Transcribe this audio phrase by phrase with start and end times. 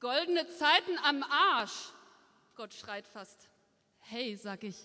[0.00, 1.90] Goldene Zeiten am Arsch.
[2.54, 3.48] Gott schreit fast.
[3.98, 4.76] Hey, sag ich,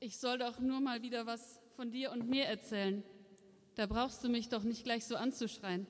[0.00, 3.02] ich soll doch nur mal wieder was von dir und mir erzählen.
[3.74, 5.86] Da brauchst du mich doch nicht gleich so anzuschreien.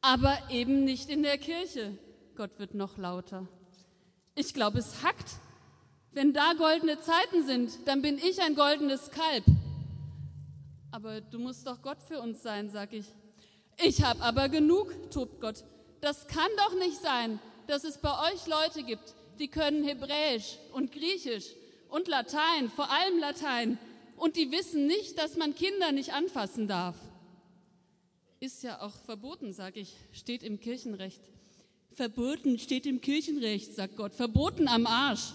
[0.00, 1.98] Aber eben nicht in der Kirche.
[2.36, 3.46] Gott wird noch lauter.
[4.34, 5.36] Ich glaube, es hackt.
[6.12, 9.44] Wenn da goldene Zeiten sind, dann bin ich ein goldenes Kalb.
[10.90, 13.12] Aber du musst doch Gott für uns sein, sag ich.
[13.76, 15.64] Ich hab aber genug, tobt Gott.
[16.00, 20.90] Das kann doch nicht sein, dass es bei euch Leute gibt, die können Hebräisch und
[20.90, 21.54] Griechisch
[21.90, 23.78] und Latein, vor allem Latein,
[24.16, 26.96] und die wissen nicht, dass man Kinder nicht anfassen darf.
[28.40, 31.20] Ist ja auch verboten, sag ich, steht im Kirchenrecht.
[31.92, 34.14] Verboten steht im Kirchenrecht, sagt Gott.
[34.14, 35.32] Verboten am Arsch.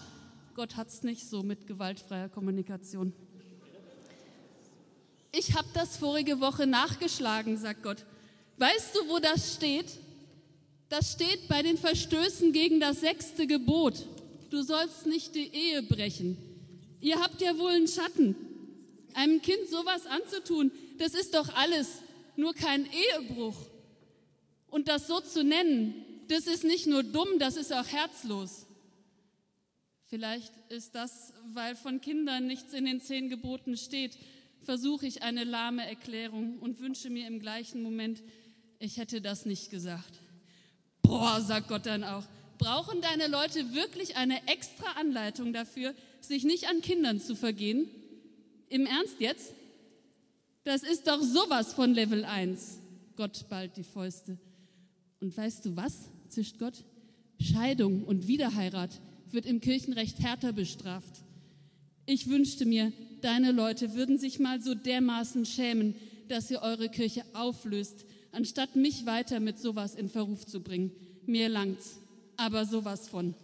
[0.54, 3.12] Gott hat's nicht so mit gewaltfreier Kommunikation.
[5.32, 8.04] Ich habe das vorige Woche nachgeschlagen, sagt Gott.
[8.56, 9.98] Weißt du, wo das steht?
[10.96, 14.06] Das steht bei den Verstößen gegen das sechste Gebot.
[14.50, 16.38] Du sollst nicht die Ehe brechen.
[17.00, 18.36] Ihr habt ja wohl einen Schatten.
[19.12, 21.88] Einem Kind sowas anzutun, das ist doch alles,
[22.36, 23.56] nur kein Ehebruch.
[24.68, 25.96] Und das so zu nennen,
[26.28, 28.66] das ist nicht nur dumm, das ist auch herzlos.
[30.06, 34.16] Vielleicht ist das, weil von Kindern nichts in den zehn Geboten steht,
[34.62, 38.22] versuche ich eine lahme Erklärung und wünsche mir im gleichen Moment,
[38.78, 40.20] ich hätte das nicht gesagt.
[41.14, 42.24] Boah, sagt Gott dann auch,
[42.58, 47.88] brauchen deine Leute wirklich eine extra Anleitung dafür, sich nicht an Kindern zu vergehen?
[48.68, 49.54] Im Ernst jetzt?
[50.64, 52.80] Das ist doch sowas von Level 1.
[53.14, 54.38] Gott ballt die Fäuste.
[55.20, 55.94] Und weißt du was?
[56.30, 56.82] zischt Gott.
[57.38, 61.22] Scheidung und Wiederheirat wird im Kirchenrecht härter bestraft.
[62.06, 65.94] Ich wünschte mir, deine Leute würden sich mal so dermaßen schämen,
[66.26, 68.04] dass ihr eure Kirche auflöst,
[68.34, 70.90] anstatt mich weiter mit sowas in Verruf zu bringen.
[71.26, 71.98] Mir langt's,
[72.36, 73.34] aber sowas von.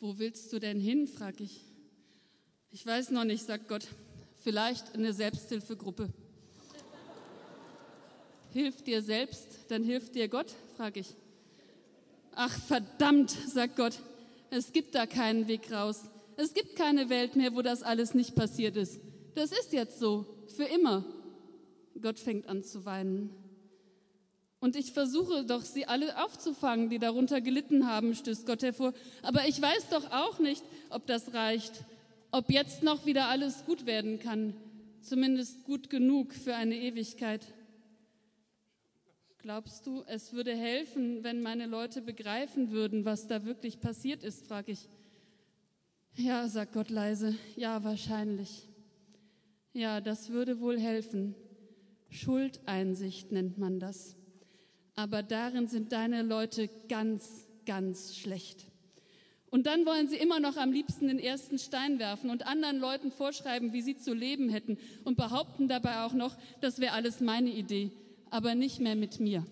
[0.00, 1.06] Wo willst du denn hin?
[1.06, 1.60] frag ich.
[2.72, 3.86] Ich weiß noch nicht, sagt Gott.
[4.38, 6.08] Vielleicht eine Selbsthilfegruppe.
[8.52, 11.14] Hilf dir selbst, dann hilft dir Gott, frag ich.
[12.42, 13.98] Ach verdammt, sagt Gott,
[14.48, 16.04] es gibt da keinen Weg raus.
[16.38, 18.98] Es gibt keine Welt mehr, wo das alles nicht passiert ist.
[19.34, 20.24] Das ist jetzt so,
[20.56, 21.04] für immer.
[22.00, 23.28] Gott fängt an zu weinen.
[24.58, 28.94] Und ich versuche doch, sie alle aufzufangen, die darunter gelitten haben, stößt Gott hervor.
[29.20, 31.84] Aber ich weiß doch auch nicht, ob das reicht,
[32.30, 34.54] ob jetzt noch wieder alles gut werden kann,
[35.02, 37.42] zumindest gut genug für eine Ewigkeit.
[39.42, 44.46] Glaubst du, es würde helfen, wenn meine Leute begreifen würden, was da wirklich passiert ist,
[44.46, 44.86] frage ich.
[46.14, 48.68] Ja, sagt Gott leise, ja, wahrscheinlich.
[49.72, 51.34] Ja, das würde wohl helfen.
[52.10, 54.14] Schuldeinsicht nennt man das.
[54.94, 58.66] Aber darin sind deine Leute ganz, ganz schlecht.
[59.48, 63.10] Und dann wollen sie immer noch am liebsten den ersten Stein werfen und anderen Leuten
[63.10, 67.50] vorschreiben, wie sie zu leben hätten und behaupten dabei auch noch, das wäre alles meine
[67.50, 67.90] Idee
[68.30, 69.44] aber nicht mehr mit mir.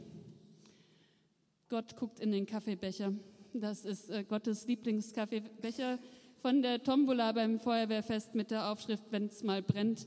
[1.68, 3.12] Gott guckt in den Kaffeebecher.
[3.52, 5.98] Das ist äh, Gottes Lieblingskaffeebecher
[6.40, 10.06] von der Tombola beim Feuerwehrfest mit der Aufschrift, wenn es mal brennt.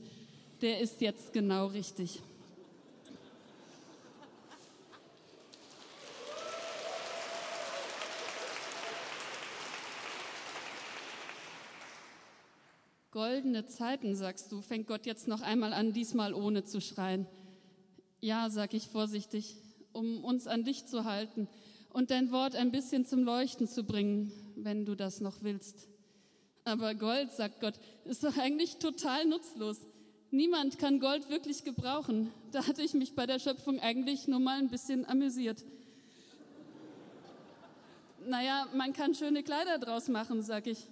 [0.62, 2.22] Der ist jetzt genau richtig.
[13.10, 17.26] Goldene Zeiten, sagst du, fängt Gott jetzt noch einmal an, diesmal ohne zu schreien.
[18.24, 19.56] Ja, sag ich vorsichtig,
[19.92, 21.48] um uns an dich zu halten
[21.92, 25.88] und dein Wort ein bisschen zum Leuchten zu bringen, wenn du das noch willst.
[26.62, 27.74] Aber Gold, sagt Gott,
[28.04, 29.80] ist doch eigentlich total nutzlos.
[30.30, 32.30] Niemand kann Gold wirklich gebrauchen.
[32.52, 35.64] Da hatte ich mich bei der Schöpfung eigentlich nur mal ein bisschen amüsiert.
[38.24, 40.86] Naja, man kann schöne Kleider draus machen, sag ich.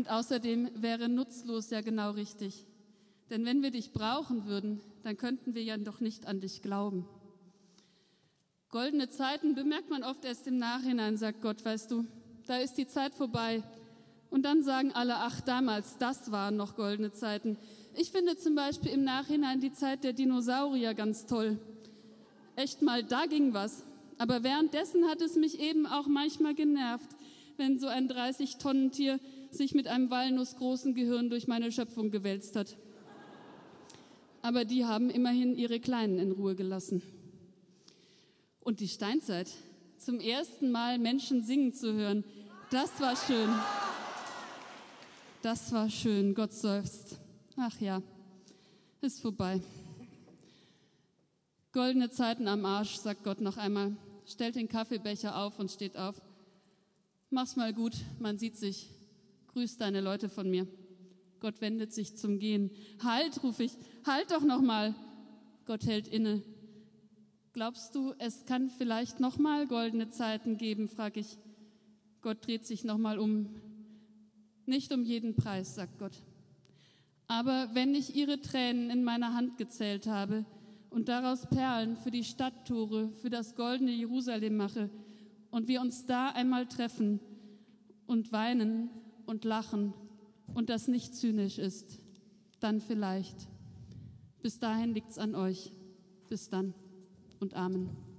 [0.00, 2.64] Und außerdem wäre nutzlos ja genau richtig.
[3.28, 7.06] Denn wenn wir dich brauchen würden, dann könnten wir ja doch nicht an dich glauben.
[8.70, 12.06] Goldene Zeiten bemerkt man oft erst im Nachhinein, sagt Gott, weißt du,
[12.46, 13.62] da ist die Zeit vorbei.
[14.30, 17.58] Und dann sagen alle, ach damals, das waren noch goldene Zeiten.
[17.94, 21.58] Ich finde zum Beispiel im Nachhinein die Zeit der Dinosaurier ganz toll.
[22.56, 23.84] Echt mal, da ging was.
[24.16, 27.10] Aber währenddessen hat es mich eben auch manchmal genervt,
[27.58, 29.20] wenn so ein 30-Tonnen-Tier
[29.54, 32.76] sich mit einem walnussgroßen Gehirn durch meine Schöpfung gewälzt hat.
[34.42, 37.02] Aber die haben immerhin ihre Kleinen in Ruhe gelassen.
[38.60, 39.50] Und die Steinzeit,
[39.98, 42.24] zum ersten Mal Menschen singen zu hören,
[42.70, 43.48] das war schön.
[45.42, 47.18] Das war schön, Gott seufzt.
[47.56, 48.02] Ach ja,
[49.00, 49.60] ist vorbei.
[51.72, 56.20] Goldene Zeiten am Arsch, sagt Gott noch einmal, stellt den Kaffeebecher auf und steht auf.
[57.30, 58.90] Mach's mal gut, man sieht sich.
[59.60, 60.66] Grüß deine Leute von mir.
[61.38, 62.70] Gott wendet sich zum Gehen.
[63.04, 63.72] Halt, ruf ich,
[64.06, 64.94] halt doch noch mal.
[65.66, 66.42] Gott hält inne.
[67.52, 71.36] Glaubst du, es kann vielleicht noch mal goldene Zeiten geben, frag ich.
[72.22, 73.50] Gott dreht sich noch mal um.
[74.64, 76.22] Nicht um jeden Preis, sagt Gott.
[77.26, 80.46] Aber wenn ich ihre Tränen in meiner Hand gezählt habe
[80.88, 84.88] und daraus Perlen für die Stadttore, für das goldene Jerusalem mache
[85.50, 87.20] und wir uns da einmal treffen
[88.06, 88.88] und weinen
[89.30, 89.94] und lachen
[90.54, 92.00] und das nicht zynisch ist,
[92.58, 93.48] dann vielleicht.
[94.42, 95.72] Bis dahin liegt's an euch.
[96.28, 96.74] Bis dann
[97.38, 98.09] und Amen.